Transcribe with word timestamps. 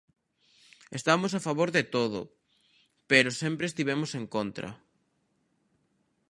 Estamos 0.99 1.31
a 1.35 1.43
favor 1.47 1.69
de 1.77 1.83
todo, 1.95 2.19
pero 3.09 3.29
sempre 3.41 3.65
estivemos 3.67 4.11
en 4.19 4.25
contra. 4.35 4.69